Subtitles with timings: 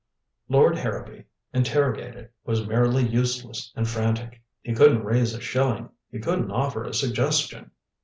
[0.49, 4.41] Lord Harrowby, interrogated, was merely useless and frantic.
[4.63, 5.89] He couldn't raise a shilling.
[6.09, 7.69] He couldn't offer a suggestion.